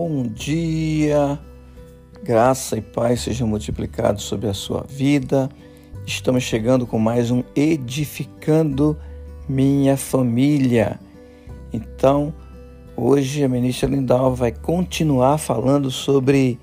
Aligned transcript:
bom 0.00 0.22
dia. 0.22 1.36
Graça 2.22 2.76
e 2.76 2.80
paz 2.80 3.22
sejam 3.22 3.48
multiplicados 3.48 4.22
sobre 4.22 4.48
a 4.48 4.54
sua 4.54 4.86
vida. 4.88 5.48
Estamos 6.06 6.44
chegando 6.44 6.86
com 6.86 7.00
mais 7.00 7.32
um 7.32 7.42
Edificando 7.56 8.96
Minha 9.48 9.96
Família. 9.96 11.00
Então, 11.72 12.32
hoje 12.96 13.42
a 13.42 13.48
ministra 13.48 13.88
Lindal 13.88 14.36
vai 14.36 14.52
continuar 14.52 15.36
falando 15.36 15.90
sobre 15.90 16.60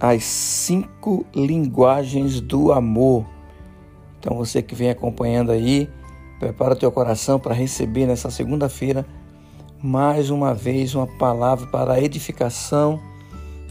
as 0.00 0.24
cinco 0.24 1.26
linguagens 1.36 2.40
do 2.40 2.72
amor. 2.72 3.26
Então, 4.18 4.34
você 4.34 4.62
que 4.62 4.74
vem 4.74 4.88
acompanhando 4.88 5.52
aí, 5.52 5.90
prepara 6.38 6.74
teu 6.74 6.90
coração 6.90 7.38
para 7.38 7.52
receber 7.52 8.06
nessa 8.06 8.30
segunda-feira 8.30 9.04
mais 9.82 10.28
uma 10.30 10.52
vez 10.52 10.94
uma 10.94 11.06
palavra 11.06 11.66
para 11.66 11.94
a 11.94 12.00
edificação 12.00 13.00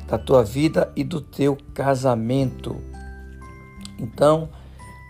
da 0.08 0.18
tua 0.18 0.44
vida 0.44 0.92
e 0.96 1.04
do 1.04 1.22
teu 1.22 1.58
casamento. 1.74 2.78
Então, 4.00 4.50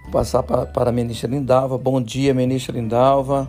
vou 0.03 0.11
passar 0.11 0.43
para, 0.43 0.65
para 0.65 0.89
a 0.89 0.93
ministra 0.93 1.29
Lindalva. 1.29 1.77
Bom 1.77 2.01
dia, 2.01 2.33
ministra 2.33 2.75
Lindalva. 2.75 3.47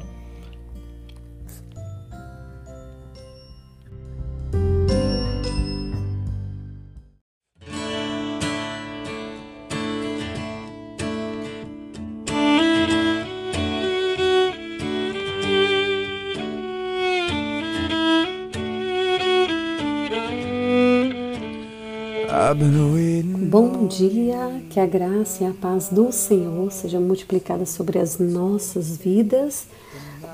Bom 22.53 23.87
dia, 23.87 24.61
que 24.71 24.81
a 24.81 24.87
graça 24.87 25.45
e 25.45 25.47
a 25.47 25.53
paz 25.53 25.89
do 25.89 26.11
Senhor 26.11 26.73
seja 26.73 26.99
multiplicada 26.99 27.65
sobre 27.65 28.01
as 28.01 28.19
nossas 28.19 28.97
vidas. 28.97 29.69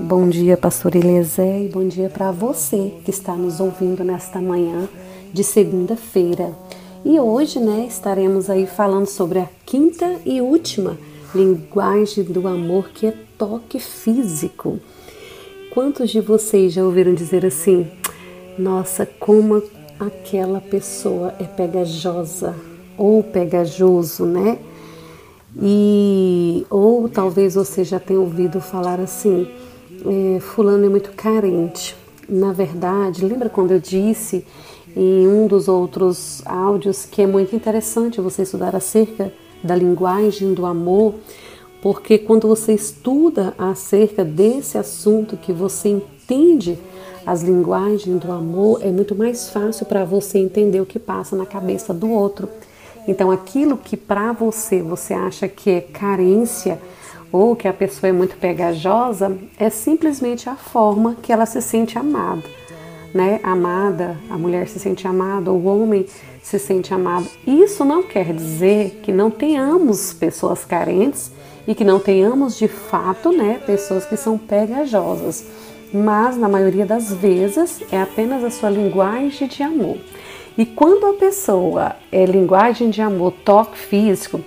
Bom 0.01 0.27
dia, 0.27 0.57
pastor 0.57 0.97
Eliezer, 0.97 1.65
e 1.65 1.69
bom 1.69 1.87
dia 1.87 2.09
para 2.09 2.31
você 2.33 2.95
que 3.05 3.11
está 3.11 3.35
nos 3.35 3.61
ouvindo 3.61 4.03
nesta 4.03 4.41
manhã 4.41 4.89
de 5.31 5.45
segunda-feira. 5.45 6.57
E 7.05 7.21
hoje, 7.21 7.59
né, 7.59 7.85
estaremos 7.87 8.49
aí 8.49 8.67
falando 8.67 9.07
sobre 9.07 9.41
a 9.41 9.49
quinta 9.67 10.19
e 10.25 10.41
última 10.41 10.97
linguagem 11.35 12.25
do 12.25 12.49
amor, 12.49 12.89
que 12.95 13.09
é 13.09 13.15
toque 13.37 13.79
físico. 13.79 14.81
Quantos 15.71 16.09
de 16.09 16.23
vocês 16.23 16.73
já 16.73 16.83
ouviram 16.83 17.13
dizer 17.13 17.45
assim: 17.45 17.87
"Nossa, 18.59 19.05
como 19.05 19.63
aquela 19.99 20.61
pessoa 20.61 21.35
é 21.39 21.45
pegajosa 21.45 22.55
ou 22.99 23.23
pegajoso, 23.23 24.25
né? 24.25 24.59
E 25.61 26.67
ou 26.69 27.09
talvez 27.09 27.55
você 27.55 27.83
já 27.83 27.99
tenha 27.99 28.21
ouvido 28.21 28.61
falar 28.61 29.01
assim, 29.01 29.49
é, 30.05 30.41
fulano 30.41 30.85
é 30.85 30.89
muito 30.89 31.13
carente. 31.13 31.97
Na 32.29 32.53
verdade, 32.53 33.25
lembra 33.25 33.49
quando 33.49 33.71
eu 33.71 33.81
disse 33.81 34.45
em 34.95 35.27
um 35.27 35.47
dos 35.47 35.69
outros 35.69 36.43
áudios 36.45 37.07
que 37.07 37.23
é 37.23 37.27
muito 37.27 37.55
interessante 37.55 38.21
você 38.21 38.43
estudar 38.43 38.75
acerca 38.75 39.33
da 39.63 39.75
linguagem 39.75 40.53
do 40.53 40.67
amor, 40.67 41.15
porque 41.83 42.19
quando 42.19 42.49
você 42.49 42.73
estuda 42.73 43.55
acerca 43.59 44.25
desse 44.25 44.77
assunto 44.77 45.37
que 45.37 45.53
você 45.53 45.89
entende 45.91 46.79
as 47.27 47.43
linguagens 47.43 48.21
do 48.21 48.31
amor, 48.31 48.79
é 48.83 48.91
muito 48.91 49.15
mais 49.17 49.51
fácil 49.51 49.85
para 49.85 50.05
você 50.05 50.39
entender 50.39 50.81
o 50.81 50.87
que 50.87 50.99
passa 50.99 51.35
na 51.35 51.45
cabeça 51.45 51.93
do 51.93 52.09
outro. 52.09 52.49
Então, 53.09 53.33
aquilo 53.33 53.77
que 53.77 53.97
para 53.97 54.33
você 54.33 54.81
você 54.81 55.13
acha 55.13 55.49
que 55.49 55.71
é 55.71 55.81
carência 55.81 56.79
ou 57.33 57.57
que 57.57 57.67
a 57.67 57.73
pessoa 57.73 58.11
é 58.11 58.13
muito 58.13 58.37
pegajosa, 58.37 59.37
é 59.59 59.69
simplesmente 59.69 60.49
a 60.49 60.55
forma 60.55 61.17
que 61.21 61.33
ela 61.33 61.47
se 61.47 61.61
sente 61.61 61.99
amada, 61.99 62.45
né? 63.13 63.41
Amada, 63.43 64.17
a 64.31 64.39
mulher 64.39 64.69
se 64.69 64.79
sente 64.79 65.09
amada, 65.09 65.51
o 65.51 65.65
homem 65.65 66.07
se 66.41 66.61
sente 66.61 66.95
amado. 66.95 67.27
Isso 67.45 67.85
não 67.85 68.05
quer 68.05 68.33
dizer 68.33 69.01
que 69.03 69.11
não 69.11 69.33
tenhamos 69.33 70.13
pessoas 70.13 70.65
carentes 70.65 71.33
e 71.67 71.75
que 71.75 71.85
não 71.85 71.99
tenhamos 71.99 72.57
de 72.57 72.69
fato, 72.69 73.33
né, 73.33 73.61
pessoas 73.67 74.07
que 74.07 74.17
são 74.17 74.39
pegajosas 74.39 75.45
mas 75.97 76.37
na 76.37 76.49
maioria 76.49 76.85
das 76.85 77.13
vezes 77.13 77.83
é 77.91 78.01
apenas 78.01 78.45
a 78.45 78.51
sua 78.51 78.69
linguagem 78.69 79.49
de 79.49 79.63
amor. 79.63 79.97
E 80.59 80.67
quando 80.67 81.07
a 81.07 81.15
pessoa 81.15 81.97
é 82.13 82.25
linguagem 82.25 82.91
de 82.91 83.01
amor, 83.01 83.33
toque 83.45 83.79
físico, 83.79 84.41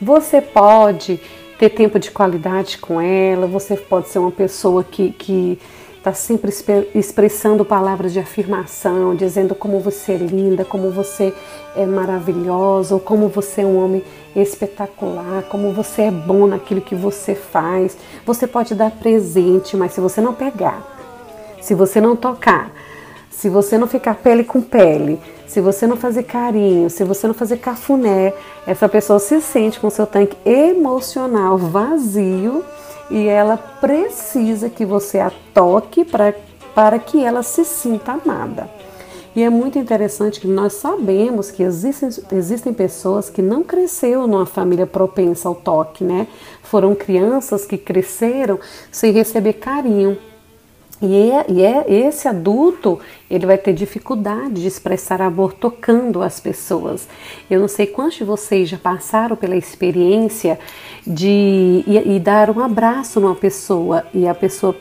você 0.00 0.40
pode 0.40 1.20
ter 1.58 1.70
tempo 1.70 1.98
de 1.98 2.10
qualidade 2.10 2.78
com 2.78 3.00
ela, 3.00 3.46
você 3.46 3.76
pode 3.76 4.08
ser 4.08 4.18
uma 4.18 4.30
pessoa 4.30 4.84
que, 4.84 5.10
que 5.12 5.58
está 5.96 6.12
sempre 6.12 6.52
expressando 6.94 7.64
palavras 7.64 8.12
de 8.12 8.20
afirmação, 8.20 9.16
dizendo 9.16 9.56
como 9.56 9.80
você 9.80 10.12
é 10.12 10.16
linda, 10.18 10.64
como 10.64 10.90
você 10.90 11.34
é 11.74 11.84
maravilhosa, 11.84 12.94
ou 12.94 13.00
como 13.00 13.28
você 13.28 13.62
é 13.62 13.66
um 13.66 13.82
homem 13.82 14.04
espetacular, 14.36 15.44
como 15.48 15.72
você 15.72 16.02
é 16.02 16.10
bom 16.10 16.46
naquilo 16.46 16.80
que 16.80 16.94
você 16.94 17.34
faz. 17.34 17.96
Você 18.24 18.46
pode 18.46 18.74
dar 18.74 18.92
presente, 18.92 19.76
mas 19.76 19.92
se 19.94 20.00
você 20.00 20.20
não 20.20 20.32
pegar, 20.32 20.95
se 21.66 21.74
você 21.74 22.00
não 22.00 22.14
tocar, 22.14 22.70
se 23.28 23.48
você 23.48 23.76
não 23.76 23.88
ficar 23.88 24.14
pele 24.14 24.44
com 24.44 24.62
pele, 24.62 25.20
se 25.48 25.60
você 25.60 25.84
não 25.84 25.96
fazer 25.96 26.22
carinho, 26.22 26.88
se 26.88 27.02
você 27.02 27.26
não 27.26 27.34
fazer 27.34 27.56
cafuné, 27.56 28.32
essa 28.64 28.88
pessoa 28.88 29.18
se 29.18 29.40
sente 29.40 29.80
com 29.80 29.90
seu 29.90 30.06
tanque 30.06 30.36
emocional 30.48 31.58
vazio 31.58 32.64
e 33.10 33.26
ela 33.26 33.56
precisa 33.56 34.70
que 34.70 34.86
você 34.86 35.18
a 35.18 35.32
toque 35.52 36.04
para, 36.04 36.98
que 37.00 37.24
ela 37.24 37.42
se 37.42 37.64
sinta 37.64 38.12
amada. 38.12 38.70
E 39.34 39.42
é 39.42 39.50
muito 39.50 39.76
interessante 39.76 40.40
que 40.40 40.46
nós 40.46 40.74
sabemos 40.74 41.50
que 41.50 41.64
existem, 41.64 42.10
existem 42.30 42.72
pessoas 42.72 43.28
que 43.28 43.42
não 43.42 43.64
cresceram 43.64 44.28
numa 44.28 44.46
família 44.46 44.86
propensa 44.86 45.48
ao 45.48 45.54
toque, 45.56 46.04
né? 46.04 46.28
Foram 46.62 46.94
crianças 46.94 47.66
que 47.66 47.76
cresceram 47.76 48.60
sem 48.92 49.10
receber 49.10 49.54
carinho. 49.54 50.16
E, 51.00 51.30
é, 51.30 51.44
e 51.48 51.62
é 51.62 51.84
esse 51.88 52.26
adulto, 52.26 52.98
ele 53.30 53.44
vai 53.44 53.58
ter 53.58 53.74
dificuldade 53.74 54.62
de 54.62 54.66
expressar 54.66 55.20
amor 55.20 55.52
tocando 55.52 56.22
as 56.22 56.40
pessoas. 56.40 57.06
Eu 57.50 57.60
não 57.60 57.68
sei 57.68 57.86
quantos 57.86 58.16
de 58.16 58.24
vocês 58.24 58.68
já 58.68 58.78
passaram 58.78 59.36
pela 59.36 59.56
experiência 59.56 60.58
de 61.06 61.84
e, 61.86 62.16
e 62.16 62.18
dar 62.18 62.48
um 62.50 62.60
abraço 62.60 63.20
numa 63.20 63.34
pessoa 63.34 64.04
e 64.14 64.26
a 64.26 64.34
pessoa 64.34 64.74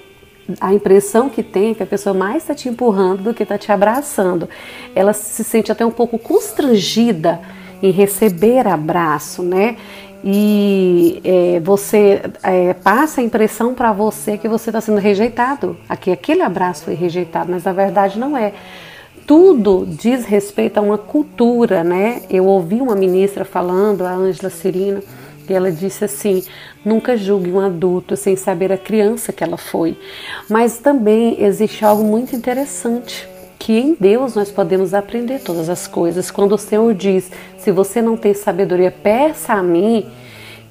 a 0.62 0.72
impressão 0.74 1.28
que 1.28 1.42
tem 1.42 1.72
é 1.72 1.74
que 1.74 1.84
a 1.84 1.88
pessoa 1.88 2.14
mais 2.14 2.44
está 2.44 2.54
te 2.54 2.70
empurrando 2.70 3.24
do 3.24 3.34
que 3.34 3.44
está 3.44 3.58
te 3.58 3.72
abraçando. 3.72 4.48
Ela 4.94 5.12
se 5.12 5.44
sente 5.44 5.72
até 5.72 5.84
um 5.84 5.92
pouco 5.92 6.20
constrangida 6.20 7.42
em 7.82 7.92
receber 7.92 8.68
abraço, 8.68 9.42
né? 9.42 9.76
E 10.28 11.22
é, 11.24 11.60
você 11.60 12.20
é, 12.42 12.74
passa 12.74 13.22
a 13.22 13.24
impressão 13.24 13.76
para 13.76 13.94
você 13.94 14.40
que 14.40 14.48
você 14.48 14.72
está 14.72 14.82
sendo 14.82 14.98
rejeitado, 14.98 15.78
que 16.02 16.10
aquele 16.10 16.42
abraço 16.42 16.86
foi 16.86 16.96
rejeitado, 16.96 17.52
mas 17.52 17.64
na 17.64 17.72
verdade 17.72 18.18
não 18.18 18.36
é. 18.36 18.52
Tudo 19.28 19.86
diz 19.88 20.26
respeito 20.26 20.80
a 20.80 20.82
uma 20.82 20.98
cultura, 20.98 21.84
né? 21.84 22.24
Eu 22.28 22.46
ouvi 22.46 22.82
uma 22.82 22.96
ministra 22.96 23.46
falando, 23.46 24.04
a 24.04 24.14
Ângela 24.14 24.50
Cirino, 24.50 25.04
e 25.48 25.54
ela 25.54 25.72
disse 25.72 26.04
assim: 26.06 26.44
nunca 26.84 27.16
julgue 27.16 27.52
um 27.52 27.60
adulto 27.60 28.18
sem 28.18 28.36
saber 28.36 28.72
a 28.72 28.78
criança 28.80 29.32
que 29.32 29.44
ela 29.44 29.58
foi. 29.58 29.96
Mas 30.50 30.80
também 30.80 31.44
existe 31.44 31.86
algo 31.86 32.04
muito 32.04 32.36
interessante 32.36 33.28
que 33.60 33.74
em 33.74 33.96
Deus 34.00 34.36
nós 34.36 34.52
podemos 34.52 34.94
aprender 34.94 35.40
todas 35.40 35.70
as 35.70 35.88
coisas. 35.88 36.32
Quando 36.32 36.54
o 36.54 36.58
Senhor 36.58 36.92
diz: 36.96 37.32
se 37.60 37.72
você 37.72 38.02
não 38.02 38.18
tem 38.18 38.34
sabedoria, 38.34 38.90
peça 38.90 39.54
a 39.54 39.62
mim 39.62 40.06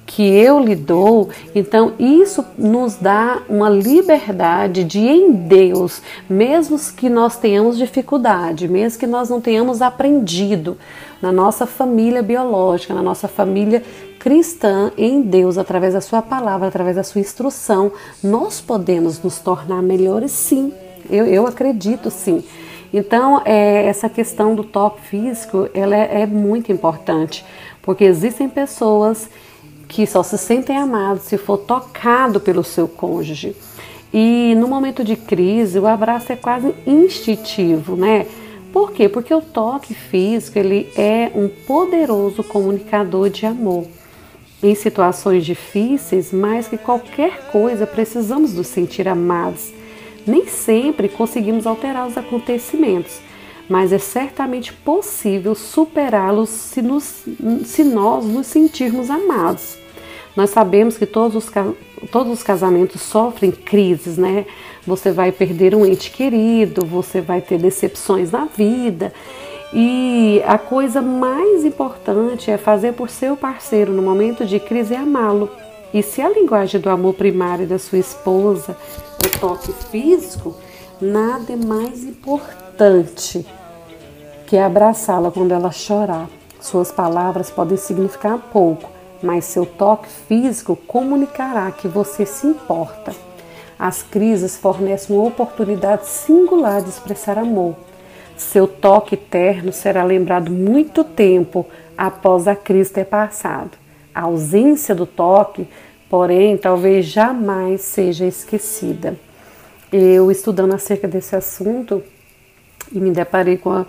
que 0.05 0.23
eu 0.23 0.59
lhe 0.59 0.75
dou, 0.75 1.29
então 1.53 1.93
isso 1.97 2.45
nos 2.57 2.95
dá 2.95 3.41
uma 3.49 3.69
liberdade 3.69 4.83
de 4.83 4.99
em 4.99 5.31
Deus, 5.31 6.01
mesmo 6.29 6.77
que 6.95 7.09
nós 7.09 7.37
tenhamos 7.37 7.77
dificuldade, 7.77 8.67
mesmo 8.67 8.99
que 8.99 9.07
nós 9.07 9.29
não 9.29 9.41
tenhamos 9.41 9.81
aprendido 9.81 10.77
na 11.21 11.31
nossa 11.31 11.65
família 11.65 12.21
biológica, 12.21 12.93
na 12.93 13.01
nossa 13.01 13.27
família 13.27 13.81
cristã 14.19 14.91
em 14.97 15.21
Deus, 15.21 15.57
através 15.57 15.93
da 15.93 16.01
Sua 16.01 16.21
palavra, 16.21 16.67
através 16.67 16.95
da 16.95 17.03
Sua 17.03 17.21
instrução, 17.21 17.91
nós 18.23 18.61
podemos 18.61 19.21
nos 19.21 19.39
tornar 19.39 19.81
melhores, 19.81 20.31
sim. 20.31 20.71
Eu, 21.09 21.25
eu 21.25 21.47
acredito, 21.47 22.11
sim. 22.11 22.43
Então, 22.93 23.41
é, 23.43 23.85
essa 23.85 24.07
questão 24.07 24.55
do 24.55 24.63
toque 24.63 25.01
físico, 25.01 25.67
ela 25.73 25.95
é, 25.95 26.21
é 26.21 26.25
muito 26.25 26.71
importante, 26.71 27.45
porque 27.81 28.03
existem 28.03 28.47
pessoas 28.47 29.29
que 29.87 30.05
só 30.05 30.23
se 30.23 30.37
sentem 30.37 30.77
amados 30.77 31.23
se 31.23 31.37
for 31.37 31.57
tocado 31.57 32.39
pelo 32.39 32.63
seu 32.63 32.87
cônjuge. 32.87 33.55
E 34.13 34.55
no 34.55 34.67
momento 34.67 35.03
de 35.03 35.15
crise, 35.15 35.77
o 35.79 35.87
abraço 35.87 36.31
é 36.31 36.35
quase 36.35 36.73
instintivo, 36.87 37.95
né? 37.95 38.25
Por 38.71 38.91
quê? 38.91 39.07
Porque 39.07 39.33
o 39.33 39.41
toque 39.41 39.93
físico 39.93 40.59
ele 40.59 40.89
é 40.97 41.31
um 41.33 41.47
poderoso 41.47 42.43
comunicador 42.43 43.29
de 43.29 43.45
amor. 43.45 43.85
Em 44.61 44.73
situações 44.73 45.45
difíceis, 45.45 46.31
mais 46.31 46.67
que 46.67 46.77
qualquer 46.77 47.51
coisa, 47.51 47.85
precisamos 47.85 48.53
nos 48.53 48.67
sentir 48.67 49.07
amados. 49.07 49.71
Nem 50.25 50.47
sempre 50.47 51.07
conseguimos 51.07 51.67
alterar 51.67 52.07
os 52.07 52.17
acontecimentos, 52.17 53.19
mas 53.69 53.91
é 53.91 53.97
certamente 53.97 54.71
possível 54.71 55.55
superá-los 55.55 56.49
se, 56.49 56.81
se 57.65 57.83
nós 57.83 58.25
nos 58.25 58.47
sentirmos 58.47 59.09
amados. 59.09 59.77
Nós 60.35 60.49
sabemos 60.49 60.97
que 60.97 61.05
todos 61.05 61.35
os, 61.35 61.51
todos 62.11 62.31
os 62.31 62.43
casamentos 62.43 63.01
sofrem 63.01 63.51
crises, 63.51 64.17
né? 64.17 64.45
Você 64.85 65.11
vai 65.11 65.31
perder 65.31 65.73
um 65.73 65.85
ente 65.85 66.11
querido, 66.11 66.85
você 66.85 67.21
vai 67.21 67.41
ter 67.41 67.57
decepções 67.57 68.31
na 68.31 68.45
vida. 68.45 69.13
E 69.73 70.41
a 70.45 70.57
coisa 70.57 71.01
mais 71.01 71.65
importante 71.65 72.51
é 72.51 72.57
fazer 72.57 72.93
por 72.93 73.09
seu 73.09 73.35
parceiro 73.35 73.93
no 73.93 74.01
momento 74.01 74.45
de 74.45 74.59
crise 74.59 74.93
é 74.93 74.97
amá-lo. 74.97 75.49
E 75.93 76.03
se 76.03 76.21
a 76.21 76.29
linguagem 76.29 76.79
do 76.79 76.89
amor 76.89 77.13
primário 77.13 77.65
da 77.65 77.79
sua 77.79 77.97
esposa, 77.97 78.77
o 79.25 79.39
toque 79.39 79.71
físico, 79.89 80.55
nada 81.01 81.53
é 81.53 81.55
mais 81.55 82.03
importante 82.03 82.64
que 84.47 84.57
abraçá-la 84.57 85.31
quando 85.31 85.53
ela 85.53 85.71
chorar. 85.71 86.27
Suas 86.59 86.91
palavras 86.91 87.49
podem 87.49 87.77
significar 87.77 88.37
pouco, 88.51 88.89
mas 89.21 89.45
seu 89.45 89.65
toque 89.65 90.09
físico 90.09 90.75
comunicará 90.75 91.71
que 91.71 91.87
você 91.87 92.25
se 92.25 92.47
importa. 92.47 93.13
As 93.77 94.01
crises 94.03 94.57
fornecem 94.57 95.15
uma 95.15 95.27
oportunidade 95.27 96.07
singular 96.07 96.81
de 96.81 96.89
expressar 96.89 97.37
amor. 97.37 97.75
Seu 98.37 98.67
toque 98.67 99.15
terno 99.15 99.71
será 99.71 100.03
lembrado 100.03 100.51
muito 100.51 101.03
tempo 101.03 101.65
após 101.97 102.47
a 102.47 102.55
crise 102.55 102.91
ter 102.91 103.05
passado. 103.05 103.71
A 104.13 104.21
ausência 104.21 104.95
do 104.95 105.05
toque, 105.05 105.67
porém, 106.09 106.57
talvez 106.57 107.05
jamais 107.05 107.81
seja 107.81 108.25
esquecida. 108.25 109.15
Eu, 109.91 110.31
estudando 110.31 110.73
acerca 110.73 111.07
desse 111.07 111.35
assunto, 111.35 112.03
e 112.97 113.01
me 113.01 113.11
deparei 113.11 113.57
com 113.57 113.71
a 113.71 113.85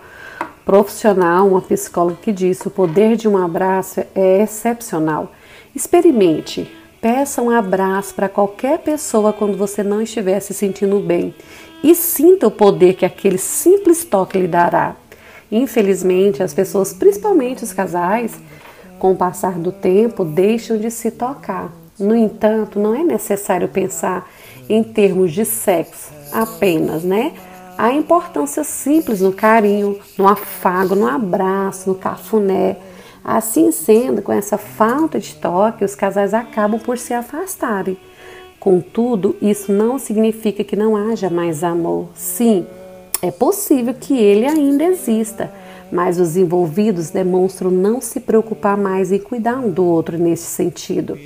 profissional, 0.65 1.47
uma 1.47 1.61
psicóloga 1.61 2.17
que 2.21 2.31
disse: 2.31 2.67
o 2.67 2.71
poder 2.71 3.15
de 3.15 3.27
um 3.27 3.37
abraço 3.37 4.01
é 4.13 4.43
excepcional. 4.43 5.31
Experimente, 5.73 6.69
peça 7.01 7.41
um 7.41 7.49
abraço 7.49 8.13
para 8.13 8.27
qualquer 8.27 8.79
pessoa 8.79 9.31
quando 9.31 9.57
você 9.57 9.81
não 9.81 10.01
estiver 10.01 10.39
se 10.41 10.53
sentindo 10.53 10.99
bem 10.99 11.33
e 11.83 11.95
sinta 11.95 12.47
o 12.47 12.51
poder 12.51 12.95
que 12.95 13.05
aquele 13.05 13.37
simples 13.37 14.03
toque 14.03 14.37
lhe 14.37 14.47
dará. 14.47 14.95
Infelizmente, 15.51 16.43
as 16.43 16.53
pessoas, 16.53 16.91
principalmente 16.91 17.63
os 17.63 17.71
casais, 17.71 18.37
com 18.99 19.11
o 19.11 19.15
passar 19.15 19.53
do 19.53 19.71
tempo, 19.71 20.25
deixam 20.25 20.77
de 20.77 20.91
se 20.91 21.11
tocar. 21.11 21.71
No 21.97 22.15
entanto, 22.15 22.79
não 22.79 22.93
é 22.93 23.03
necessário 23.03 23.67
pensar 23.67 24.29
em 24.67 24.83
termos 24.83 25.31
de 25.31 25.45
sexo 25.45 26.11
apenas, 26.31 27.03
né? 27.03 27.33
A 27.77 27.93
importância 27.93 28.63
simples 28.63 29.21
no 29.21 29.31
carinho, 29.31 29.99
no 30.17 30.27
afago, 30.27 30.95
no 30.95 31.07
abraço, 31.07 31.89
no 31.89 31.95
cafuné. 31.95 32.77
Assim 33.23 33.71
sendo, 33.71 34.21
com 34.21 34.31
essa 34.31 34.57
falta 34.57 35.19
de 35.19 35.35
toque, 35.35 35.85
os 35.85 35.93
casais 35.93 36.33
acabam 36.33 36.79
por 36.79 36.97
se 36.97 37.13
afastarem. 37.13 37.97
Contudo, 38.59 39.35
isso 39.41 39.71
não 39.71 39.99
significa 39.99 40.63
que 40.63 40.75
não 40.75 40.95
haja 40.95 41.29
mais 41.29 41.63
amor. 41.63 42.07
Sim, 42.15 42.65
é 43.21 43.29
possível 43.29 43.93
que 43.93 44.17
ele 44.17 44.45
ainda 44.45 44.83
exista, 44.83 45.51
mas 45.91 46.19
os 46.19 46.35
envolvidos 46.35 47.09
demonstram 47.11 47.69
não 47.69 48.01
se 48.01 48.19
preocupar 48.19 48.75
mais 48.75 49.11
em 49.11 49.19
cuidar 49.19 49.57
um 49.57 49.69
do 49.69 49.85
outro 49.85 50.17
nesse 50.17 50.47
sentido. 50.47 51.17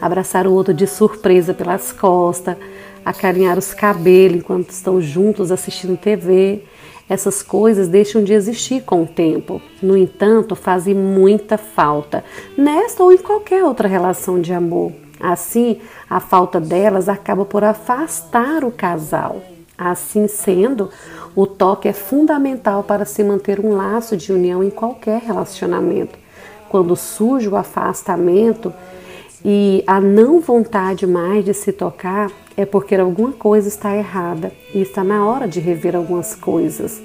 Abraçar 0.00 0.46
o 0.46 0.52
outro 0.52 0.74
de 0.74 0.86
surpresa 0.86 1.54
pelas 1.54 1.92
costas, 1.92 2.56
acarinhar 3.04 3.58
os 3.58 3.74
cabelos 3.74 4.38
enquanto 4.38 4.70
estão 4.70 5.00
juntos 5.00 5.50
assistindo 5.50 5.96
TV. 5.96 6.62
Essas 7.08 7.42
coisas 7.42 7.88
deixam 7.88 8.22
de 8.22 8.32
existir 8.32 8.82
com 8.82 9.02
o 9.02 9.06
tempo. 9.06 9.60
No 9.82 9.96
entanto, 9.96 10.56
fazem 10.56 10.94
muita 10.94 11.58
falta, 11.58 12.24
nesta 12.56 13.02
ou 13.02 13.12
em 13.12 13.18
qualquer 13.18 13.64
outra 13.64 13.88
relação 13.88 14.40
de 14.40 14.52
amor. 14.52 14.92
Assim, 15.20 15.78
a 16.08 16.18
falta 16.20 16.60
delas 16.60 17.08
acaba 17.08 17.44
por 17.44 17.62
afastar 17.62 18.64
o 18.64 18.70
casal. 18.70 19.42
Assim 19.76 20.26
sendo, 20.28 20.90
o 21.34 21.46
toque 21.46 21.88
é 21.88 21.92
fundamental 21.92 22.82
para 22.82 23.04
se 23.04 23.22
manter 23.24 23.60
um 23.60 23.74
laço 23.74 24.16
de 24.16 24.32
união 24.32 24.62
em 24.62 24.70
qualquer 24.70 25.20
relacionamento. 25.20 26.18
Quando 26.68 26.96
surge 26.96 27.48
o 27.48 27.56
afastamento, 27.56 28.72
e 29.44 29.82
a 29.86 30.00
não 30.00 30.40
vontade 30.40 31.06
mais 31.06 31.44
de 31.44 31.52
se 31.52 31.72
tocar 31.72 32.30
é 32.56 32.64
porque 32.64 32.94
alguma 32.94 33.32
coisa 33.32 33.68
está 33.68 33.96
errada 33.96 34.52
e 34.72 34.80
está 34.80 35.02
na 35.02 35.26
hora 35.26 35.48
de 35.48 35.58
rever 35.58 35.96
algumas 35.96 36.34
coisas. 36.34 37.02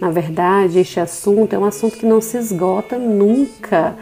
Na 0.00 0.10
verdade, 0.10 0.78
este 0.78 1.00
assunto 1.00 1.54
é 1.54 1.58
um 1.58 1.64
assunto 1.64 1.96
que 1.96 2.06
não 2.06 2.20
se 2.20 2.36
esgota 2.36 2.98
nunca. 2.98 3.96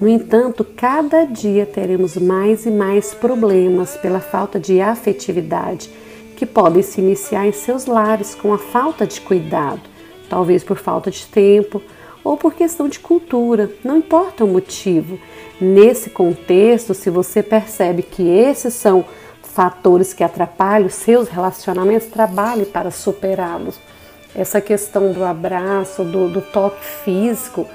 No 0.00 0.08
entanto, 0.08 0.64
cada 0.64 1.24
dia 1.24 1.64
teremos 1.64 2.16
mais 2.16 2.66
e 2.66 2.70
mais 2.70 3.14
problemas 3.14 3.96
pela 3.96 4.20
falta 4.20 4.58
de 4.58 4.80
afetividade, 4.80 5.90
que 6.36 6.44
podem 6.44 6.82
se 6.82 7.00
iniciar 7.00 7.46
em 7.46 7.52
seus 7.52 7.86
lares 7.86 8.34
com 8.34 8.52
a 8.52 8.58
falta 8.58 9.06
de 9.06 9.20
cuidado, 9.20 9.80
talvez 10.28 10.64
por 10.64 10.76
falta 10.76 11.10
de 11.10 11.24
tempo 11.26 11.80
ou 12.24 12.36
por 12.36 12.54
questão 12.54 12.88
de 12.88 12.98
cultura, 12.98 13.70
não 13.84 13.98
importa 13.98 14.44
o 14.44 14.48
motivo. 14.48 15.18
Nesse 15.60 16.10
contexto, 16.10 16.94
se 16.94 17.10
você 17.10 17.42
percebe 17.42 18.02
que 18.02 18.28
esses 18.28 18.74
são 18.74 19.04
fatores 19.42 20.14
que 20.14 20.24
atrapalham 20.24 20.86
os 20.86 20.94
seus 20.94 21.28
relacionamentos, 21.28 22.08
trabalhe 22.08 22.64
para 22.64 22.90
superá-los. 22.90 23.78
Essa 24.34 24.60
questão 24.60 25.12
do 25.12 25.22
abraço, 25.22 26.04
do, 26.04 26.28
do 26.28 26.40
toque 26.40 26.82
físico, 26.84 27.66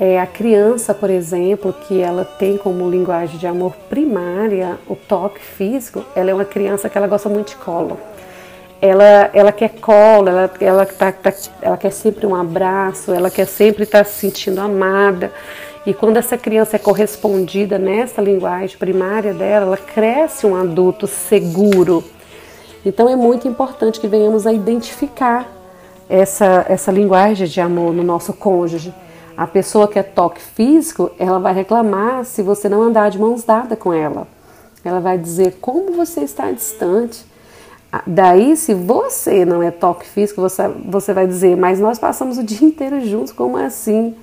é, 0.00 0.20
a 0.20 0.26
criança, 0.26 0.92
por 0.92 1.08
exemplo, 1.08 1.72
que 1.72 2.00
ela 2.00 2.24
tem 2.24 2.58
como 2.58 2.90
linguagem 2.90 3.38
de 3.38 3.46
amor 3.46 3.74
primária 3.88 4.78
o 4.86 4.96
toque 4.96 5.40
físico, 5.40 6.04
ela 6.14 6.30
é 6.30 6.34
uma 6.34 6.44
criança 6.44 6.88
que 6.88 6.98
ela 6.98 7.06
gosta 7.06 7.28
muito 7.28 7.50
de 7.50 7.56
colo 7.56 7.98
ela, 8.86 9.30
ela 9.32 9.52
quer 9.52 9.70
colo, 9.80 10.28
ela, 10.28 10.50
ela, 10.60 10.86
tá, 10.86 11.12
tá, 11.12 11.32
ela 11.60 11.76
quer 11.76 11.90
sempre 11.90 12.26
um 12.26 12.34
abraço, 12.34 13.12
ela 13.12 13.30
quer 13.30 13.46
sempre 13.46 13.84
estar 13.84 13.98
tá 13.98 14.04
se 14.04 14.20
sentindo 14.20 14.60
amada. 14.60 15.32
E 15.84 15.94
quando 15.94 16.16
essa 16.16 16.36
criança 16.36 16.76
é 16.76 16.78
correspondida 16.78 17.78
nessa 17.78 18.20
linguagem 18.20 18.76
primária 18.76 19.32
dela, 19.32 19.66
ela 19.66 19.76
cresce 19.76 20.46
um 20.46 20.56
adulto 20.56 21.06
seguro. 21.06 22.02
Então 22.84 23.08
é 23.08 23.16
muito 23.16 23.46
importante 23.46 24.00
que 24.00 24.08
venhamos 24.08 24.46
a 24.46 24.52
identificar 24.52 25.48
essa, 26.08 26.64
essa 26.68 26.90
linguagem 26.90 27.46
de 27.46 27.60
amor 27.60 27.92
no 27.92 28.02
nosso 28.02 28.32
cônjuge. 28.32 28.92
A 29.36 29.46
pessoa 29.46 29.86
que 29.86 29.98
é 29.98 30.02
toque 30.02 30.40
físico, 30.40 31.10
ela 31.18 31.38
vai 31.38 31.52
reclamar 31.52 32.24
se 32.24 32.42
você 32.42 32.68
não 32.68 32.82
andar 32.82 33.10
de 33.10 33.18
mãos 33.18 33.44
dadas 33.44 33.78
com 33.78 33.92
ela. 33.92 34.26
Ela 34.84 35.00
vai 35.00 35.18
dizer 35.18 35.58
como 35.60 35.92
você 35.92 36.20
está 36.20 36.50
distante 36.50 37.24
daí, 38.06 38.56
se 38.56 38.74
você 38.74 39.44
não 39.44 39.62
é 39.62 39.70
toque 39.70 40.06
físico, 40.06 40.40
você, 40.40 40.68
você 40.68 41.12
vai 41.12 41.26
dizer, 41.26 41.56
mas 41.56 41.78
nós 41.78 41.98
passamos 41.98 42.38
o 42.38 42.44
dia 42.44 42.66
inteiro 42.66 43.00
juntos, 43.06 43.32
como 43.32 43.56
assim? 43.56 44.14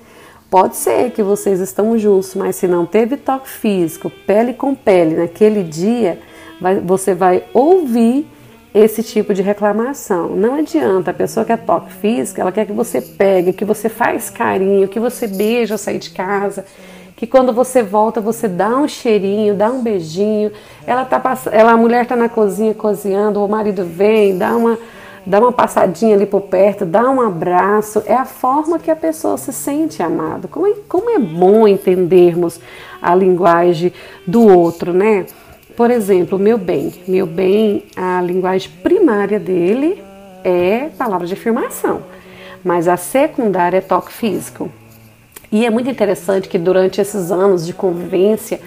Pode 0.50 0.76
ser 0.76 1.10
que 1.10 1.22
vocês 1.22 1.60
estão 1.60 1.98
juntos, 1.98 2.34
mas 2.34 2.56
se 2.56 2.68
não 2.68 2.86
teve 2.86 3.16
toque 3.16 3.48
físico, 3.48 4.10
pele 4.26 4.54
com 4.54 4.74
pele, 4.74 5.16
naquele 5.16 5.62
dia, 5.64 6.20
vai, 6.60 6.78
você 6.78 7.14
vai 7.14 7.44
ouvir 7.52 8.26
esse 8.72 9.02
tipo 9.02 9.32
de 9.32 9.40
reclamação. 9.40 10.30
Não 10.36 10.54
adianta, 10.56 11.10
a 11.10 11.14
pessoa 11.14 11.44
que 11.44 11.52
é 11.52 11.56
toque 11.56 11.92
físico, 11.92 12.40
ela 12.40 12.52
quer 12.52 12.66
que 12.66 12.72
você 12.72 13.00
pegue, 13.00 13.52
que 13.52 13.64
você 13.64 13.88
faz 13.88 14.30
carinho, 14.30 14.88
que 14.88 14.98
você 14.98 15.26
beija 15.26 15.74
ao 15.74 15.78
sair 15.78 15.98
de 15.98 16.10
casa, 16.10 16.64
que 17.24 17.26
quando 17.26 17.54
você 17.54 17.82
volta 17.82 18.20
você 18.20 18.46
dá 18.46 18.68
um 18.68 18.86
cheirinho, 18.86 19.54
dá 19.54 19.70
um 19.70 19.82
beijinho. 19.82 20.52
Ela 20.86 21.06
tá 21.06 21.20
ela 21.50 21.72
a 21.72 21.76
mulher 21.76 22.06
tá 22.06 22.14
na 22.14 22.28
cozinha 22.28 22.74
cozinhando, 22.74 23.42
o 23.42 23.48
marido 23.48 23.82
vem, 23.82 24.36
dá 24.36 24.54
uma 24.54 24.78
dá 25.26 25.40
uma 25.40 25.50
passadinha 25.50 26.14
ali 26.14 26.26
por 26.26 26.42
perto, 26.42 26.84
dá 26.84 27.08
um 27.08 27.22
abraço. 27.22 28.02
É 28.04 28.14
a 28.14 28.26
forma 28.26 28.78
que 28.78 28.90
a 28.90 28.96
pessoa 28.96 29.38
se 29.38 29.54
sente 29.54 30.02
amada. 30.02 30.48
Como 30.48 30.66
é, 30.66 30.74
como 30.86 31.08
é 31.08 31.18
bom 31.18 31.66
entendermos 31.66 32.60
a 33.00 33.14
linguagem 33.14 33.90
do 34.26 34.46
outro, 34.46 34.92
né? 34.92 35.24
Por 35.74 35.90
exemplo, 35.90 36.38
meu 36.38 36.58
bem. 36.58 36.92
Meu 37.08 37.26
bem, 37.26 37.84
a 37.96 38.20
linguagem 38.20 38.70
primária 38.82 39.40
dele 39.40 40.04
é 40.44 40.90
palavra 40.98 41.26
de 41.26 41.32
afirmação, 41.32 42.02
mas 42.62 42.86
a 42.86 42.98
secundária 42.98 43.78
é 43.78 43.80
toque 43.80 44.12
físico. 44.12 44.70
E 45.54 45.64
é 45.64 45.70
muito 45.70 45.88
interessante 45.88 46.48
que 46.48 46.58
durante 46.58 47.00
esses 47.00 47.30
anos 47.30 47.64
de 47.64 47.72
convivência, 47.72 48.60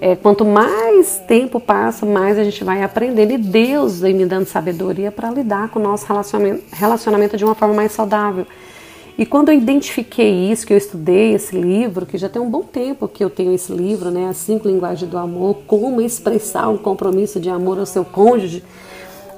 é, 0.00 0.16
quanto 0.16 0.44
mais 0.44 1.22
tempo 1.28 1.60
passa, 1.60 2.04
mais 2.04 2.36
a 2.36 2.42
gente 2.42 2.64
vai 2.64 2.82
aprendendo. 2.82 3.34
E 3.34 3.38
Deus 3.38 4.00
vem 4.00 4.14
me 4.14 4.26
dando 4.26 4.44
sabedoria 4.44 5.12
para 5.12 5.30
lidar 5.30 5.68
com 5.68 5.78
o 5.78 5.82
nosso 5.84 6.04
relacionamento, 6.08 6.64
relacionamento 6.72 7.36
de 7.36 7.44
uma 7.44 7.54
forma 7.54 7.72
mais 7.72 7.92
saudável. 7.92 8.48
E 9.16 9.24
quando 9.24 9.50
eu 9.50 9.54
identifiquei 9.54 10.50
isso, 10.50 10.66
que 10.66 10.72
eu 10.72 10.76
estudei 10.76 11.34
esse 11.34 11.56
livro, 11.56 12.04
que 12.04 12.18
já 12.18 12.28
tem 12.28 12.42
um 12.42 12.50
bom 12.50 12.62
tempo 12.62 13.06
que 13.06 13.22
eu 13.22 13.30
tenho 13.30 13.54
esse 13.54 13.72
livro, 13.72 14.10
né, 14.10 14.26
As 14.28 14.38
Cinco 14.38 14.66
Linguagens 14.66 15.08
do 15.08 15.16
Amor, 15.16 15.58
como 15.68 16.00
expressar 16.00 16.68
um 16.68 16.76
compromisso 16.76 17.38
de 17.38 17.48
amor 17.48 17.78
ao 17.78 17.86
seu 17.86 18.04
cônjuge, 18.04 18.64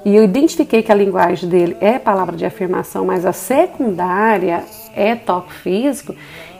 e 0.03 0.15
eu 0.15 0.23
identifiquei 0.23 0.81
que 0.81 0.91
a 0.91 0.95
linguagem 0.95 1.47
dele 1.47 1.77
é 1.79 1.99
palavra 1.99 2.35
de 2.35 2.45
afirmação, 2.45 3.05
mas 3.05 3.23
a 3.23 3.33
secundária 3.33 4.63
é 4.95 5.15
toque 5.15 5.53
físico. 5.53 6.15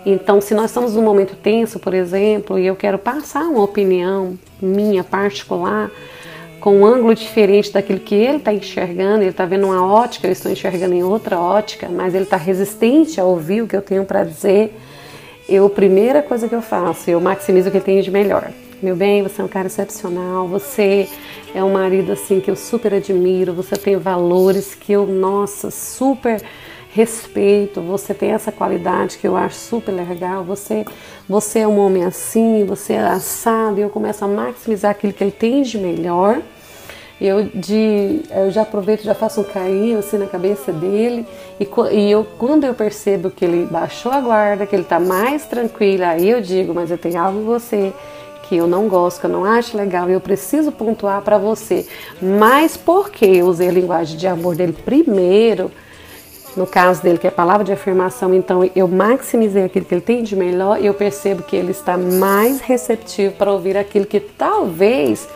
Então, 0.10 0.40
se 0.40 0.54
nós 0.54 0.70
estamos 0.70 0.96
num 0.96 1.02
momento 1.02 1.36
tenso, 1.36 1.80
por 1.80 1.94
exemplo, 1.94 2.58
e 2.58 2.66
eu 2.66 2.78
quero 2.78 2.98
passar 2.98 3.42
uma 3.42 3.62
opinião 3.62 4.40
minha 4.62 5.04
particular, 5.04 5.92
com 6.62 6.78
um 6.78 6.86
ângulo 6.86 7.14
diferente 7.14 7.74
daquilo 7.74 8.00
que 8.00 8.16
ele 8.16 8.38
está 8.38 8.54
enxergando, 8.54 9.24
ele 9.24 9.32
está 9.32 9.46
vendo 9.46 9.66
uma 9.66 9.86
ótica, 9.86 10.26
eu 10.26 10.32
estou 10.32 10.50
enxergando 10.50 10.94
em 10.94 11.04
outra 11.04 11.38
ótica, 11.38 11.90
mas 11.90 12.16
ele 12.16 12.24
está 12.24 12.38
resistente 12.38 13.20
a 13.20 13.26
ouvir 13.26 13.62
o 13.64 13.68
que 13.68 13.76
eu 13.76 13.82
tenho 13.82 14.06
para 14.06 14.24
dizer, 14.24 14.74
eu, 15.50 15.66
a 15.66 15.70
primeira 15.70 16.22
coisa 16.22 16.48
que 16.48 16.56
eu 16.56 16.62
faço, 16.62 17.10
eu 17.10 17.20
maximizo 17.20 17.68
o 17.68 17.72
que 17.72 17.78
ele 17.78 17.84
tem 17.84 18.02
de 18.02 18.10
melhor. 18.10 18.50
Meu 18.82 18.96
bem, 18.96 19.22
você 19.22 19.42
é 19.42 19.44
um 19.44 19.50
cara 19.50 19.68
excepcional, 19.68 20.48
você 20.48 21.10
é 21.54 21.62
um 21.62 21.74
marido 21.74 22.14
assim 22.14 22.40
que 22.40 22.50
eu 22.50 22.56
super 22.56 22.94
admiro, 22.94 23.52
você 23.52 23.76
tem 23.76 23.98
valores 23.98 24.74
que 24.74 24.94
eu, 24.94 25.06
nossa, 25.06 25.70
super 25.70 26.42
respeito, 26.98 27.80
você 27.80 28.12
tem 28.12 28.32
essa 28.32 28.52
qualidade 28.52 29.20
que 29.20 29.28
eu 29.28 29.38
acho 29.38 29.56
super 29.56 29.92
legal, 29.92 30.44
você, 30.44 30.84
você 31.30 31.60
é 31.60 31.68
um 31.68 31.78
homem 31.78 32.04
assim, 32.04 32.66
você 32.66 32.94
é 32.94 33.00
assado, 33.00 33.78
e 33.78 33.84
eu 33.84 33.90
começo 33.90 34.26
a 34.26 34.28
maximizar 34.28 34.90
aquilo 34.90 35.14
que 35.14 35.24
ele 35.24 35.32
tem 35.32 35.62
de 35.62 35.78
melhor. 35.78 36.42
Eu, 37.22 37.44
de, 37.54 38.22
eu 38.32 38.52
já 38.52 38.62
aproveito, 38.62 39.04
já 39.04 39.14
faço 39.14 39.42
um 39.42 39.44
carinho 39.44 40.00
assim 40.00 40.20
na 40.20 40.28
cabeça 40.28 40.72
dele 40.72 41.26
e, 41.60 41.68
e 41.92 42.12
eu, 42.12 42.24
quando 42.38 42.64
eu 42.64 42.76
percebo 42.76 43.32
que 43.32 43.44
ele 43.44 43.66
baixou 43.66 44.12
a 44.12 44.22
guarda, 44.22 44.68
que 44.68 44.76
ele 44.76 44.84
está 44.84 45.00
mais 45.00 45.44
tranquilo, 45.46 46.04
aí 46.04 46.30
eu 46.30 46.42
digo, 46.42 46.76
mas 46.76 46.92
eu 46.92 46.98
tenho 46.98 47.20
algo 47.20 47.40
em 47.40 47.44
você 47.44 47.92
que 48.48 48.56
eu 48.56 48.68
não 48.68 48.88
gosto, 48.88 49.20
que 49.20 49.26
eu 49.26 49.32
não 49.32 49.44
acho 49.44 49.76
legal, 49.76 50.10
e 50.10 50.14
eu 50.14 50.22
preciso 50.22 50.72
pontuar 50.72 51.22
para 51.22 51.38
você. 51.38 51.86
Mas 52.22 52.78
porque 52.78 53.26
eu 53.26 53.48
usei 53.48 53.68
a 53.68 53.72
linguagem 53.72 54.16
de 54.16 54.28
amor 54.28 54.56
dele 54.56 54.74
primeiro, 54.74 55.72
no 56.58 56.66
caso 56.66 57.04
dele, 57.04 57.20
que 57.20 57.28
é 57.28 57.32
palavra 57.32 57.64
de 57.64 57.72
afirmação, 57.72 58.34
então 58.34 58.68
eu 58.76 58.88
maximizei 58.88 59.64
aquilo 59.64 59.86
que 59.86 59.94
ele 59.94 60.02
tem 60.02 60.24
de 60.24 60.36
melhor, 60.36 60.82
e 60.82 60.88
eu 60.88 60.94
percebo 60.94 61.44
que 61.44 61.56
ele 61.56 61.72
está 61.72 61.96
mais 61.96 62.60
receptivo 62.60 63.36
para 63.36 63.52
ouvir 63.52 63.78
aquilo 63.78 64.08
que 64.08 64.20
talvez 64.20 65.30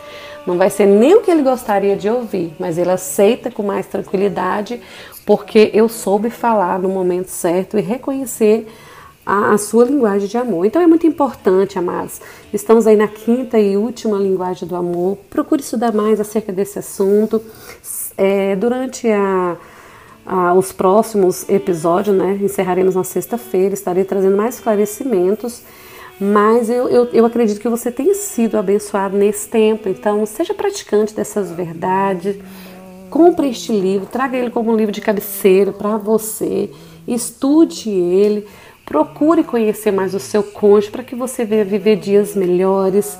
não 0.44 0.58
vai 0.58 0.68
ser 0.68 0.86
nem 0.86 1.14
o 1.14 1.20
que 1.20 1.30
ele 1.30 1.42
gostaria 1.42 1.96
de 1.96 2.10
ouvir, 2.10 2.52
mas 2.58 2.76
ele 2.76 2.90
aceita 2.90 3.52
com 3.52 3.62
mais 3.62 3.86
tranquilidade, 3.86 4.80
porque 5.24 5.70
eu 5.72 5.88
soube 5.88 6.28
falar 6.28 6.80
no 6.80 6.88
momento 6.88 7.28
certo 7.28 7.78
e 7.78 7.80
reconhecer 7.80 8.66
a, 9.24 9.52
a, 9.52 9.58
sua 9.58 9.84
linguagem 9.84 10.26
de 10.26 10.36
amor. 10.36 10.66
Então 10.66 10.82
é 10.82 10.86
muito 10.88 11.06
importante, 11.06 11.78
amados. 11.78 12.20
Estamos 12.52 12.88
aí 12.88 12.96
na 12.96 13.06
quinta 13.06 13.60
e 13.60 13.76
última 13.76 14.18
linguagem 14.18 14.66
do 14.66 14.74
amor. 14.74 15.16
Procure 15.30 15.62
estudar 15.62 15.92
mais 15.92 16.20
acerca 16.20 16.52
desse 16.52 16.80
assunto. 16.80 17.40
É, 18.18 18.56
durante 18.56 19.08
a, 19.08 19.56
a, 20.26 20.54
os 20.54 20.72
próximos 20.72 21.48
episódios, 21.48 22.16
né, 22.16 22.38
encerraremos 22.42 22.94
na 22.94 23.04
sexta-feira, 23.04 23.74
estarei 23.74 24.04
trazendo 24.04 24.36
mais 24.36 24.56
esclarecimentos. 24.56 25.62
Mas 26.20 26.70
eu, 26.70 26.88
eu, 26.88 27.04
eu 27.12 27.26
acredito 27.26 27.60
que 27.60 27.68
você 27.68 27.90
tenha 27.90 28.14
sido 28.14 28.56
abençoado 28.56 29.16
nesse 29.16 29.48
tempo. 29.48 29.88
Então, 29.88 30.24
seja 30.24 30.54
praticante 30.54 31.14
dessas 31.14 31.50
verdades. 31.50 32.36
Compre 33.10 33.48
este 33.48 33.72
livro, 33.72 34.06
traga 34.06 34.36
ele 34.36 34.50
como 34.50 34.72
um 34.72 34.76
livro 34.76 34.92
de 34.92 35.00
cabeceira 35.00 35.72
para 35.72 35.96
você. 35.96 36.70
Estude 37.08 37.90
ele 37.90 38.46
Procure 38.84 39.44
conhecer 39.44 39.90
mais 39.90 40.12
o 40.14 40.18
seu 40.18 40.42
cônjuge 40.42 40.90
para 40.90 41.04
que 41.04 41.14
você 41.14 41.44
venha 41.44 41.64
viver 41.64 41.96
dias 41.96 42.34
melhores, 42.34 43.18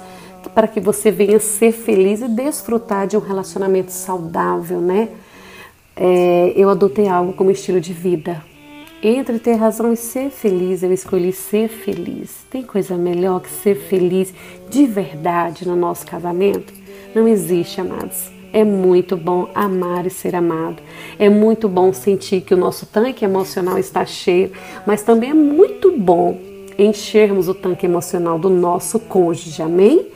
para 0.54 0.66
que 0.66 0.80
você 0.80 1.10
venha 1.10 1.38
ser 1.38 1.72
feliz 1.72 2.20
e 2.20 2.28
desfrutar 2.28 3.06
de 3.06 3.16
um 3.16 3.20
relacionamento 3.20 3.92
saudável, 3.92 4.80
né? 4.80 5.08
É, 5.96 6.52
eu 6.56 6.68
adotei 6.70 7.08
algo 7.08 7.32
como 7.32 7.50
estilo 7.50 7.80
de 7.80 7.92
vida. 7.92 8.42
Entre 9.02 9.38
ter 9.40 9.54
razão 9.54 9.92
e 9.92 9.96
ser 9.96 10.30
feliz, 10.30 10.82
eu 10.82 10.92
escolhi 10.92 11.32
ser 11.32 11.68
feliz. 11.68 12.44
Tem 12.48 12.62
coisa 12.62 12.96
melhor 12.96 13.40
que 13.40 13.50
ser 13.50 13.74
feliz 13.74 14.32
de 14.70 14.86
verdade 14.86 15.66
no 15.66 15.74
nosso 15.74 16.06
casamento? 16.06 16.72
Não 17.14 17.26
existe, 17.26 17.80
amados. 17.80 18.30
É 18.52 18.62
muito 18.64 19.16
bom 19.16 19.48
amar 19.54 20.06
e 20.06 20.10
ser 20.10 20.36
amado. 20.36 20.80
É 21.18 21.28
muito 21.28 21.68
bom 21.68 21.92
sentir 21.92 22.42
que 22.42 22.54
o 22.54 22.56
nosso 22.56 22.86
tanque 22.86 23.24
emocional 23.24 23.78
está 23.78 24.04
cheio, 24.06 24.52
mas 24.86 25.02
também 25.02 25.30
é 25.30 25.34
muito 25.34 25.90
bom 25.98 26.38
enchermos 26.78 27.48
o 27.48 27.54
tanque 27.54 27.86
emocional 27.86 28.38
do 28.38 28.50
nosso 28.50 29.00
cônjuge. 29.00 29.62
Amém? 29.62 30.06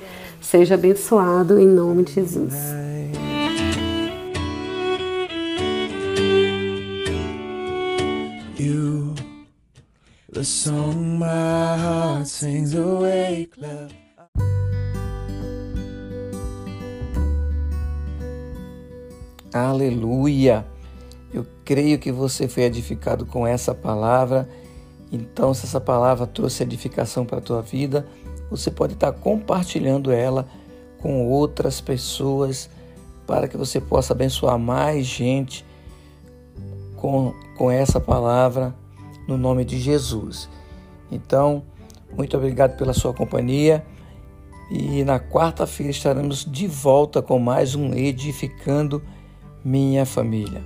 Seja 0.41 0.75
abençoado 0.75 1.59
em 1.59 1.67
nome 1.67 2.05
de 2.05 2.13
Jesus. 2.13 2.55
The 10.33 10.45
song 10.45 11.19
my 11.19 11.27
heart 11.79 12.27
sings 12.27 12.75
awake, 12.75 13.53
love. 13.57 13.95
Aleluia! 19.55 20.67
Eu 21.33 21.47
creio 21.65 21.99
que 21.99 22.11
você 22.13 22.49
foi 22.49 22.65
edificado 22.65 23.25
com 23.25 23.47
essa 23.47 23.75
palavra. 23.75 24.49
Então, 25.11 25.55
se 25.55 25.65
essa 25.65 25.81
palavra 25.81 26.27
trouxe 26.27 26.63
edificação 26.63 27.25
para 27.25 27.39
a 27.39 27.41
tua 27.41 27.63
vida, 27.63 28.07
você 28.51 28.71
pode 28.71 28.95
estar 28.95 29.13
compartilhando 29.13 30.11
ela 30.11 30.47
com 31.01 31.27
outras 31.29 31.81
pessoas 31.81 32.69
para 33.27 33.49
que 33.49 33.57
você 33.57 33.81
possa 33.81 34.13
abençoar 34.13 34.59
mais 34.59 35.07
gente 35.07 35.65
com, 36.97 37.33
com 37.57 37.71
essa 37.71 38.01
palavra 38.01 38.75
no 39.27 39.37
nome 39.37 39.65
de 39.65 39.79
Jesus. 39.79 40.49
Então, 41.11 41.65
muito 42.17 42.37
obrigado 42.37 42.77
pela 42.77 42.93
sua 42.93 43.13
companhia 43.13 43.85
e 44.71 45.05
na 45.05 45.21
quarta-feira 45.21 45.91
estaremos 45.91 46.45
de 46.45 46.67
volta 46.67 47.23
com 47.23 47.39
mais 47.39 47.75
um 47.75 47.95
Edificando 47.95 49.03
minha 49.65 50.05
família. 50.05 50.63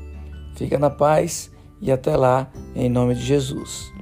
Fica 0.54 0.78
na 0.78 0.90
paz 0.90 1.50
e 1.80 1.90
até 1.90 2.16
lá, 2.16 2.50
em 2.74 2.88
nome 2.88 3.14
de 3.14 3.22
Jesus. 3.22 3.92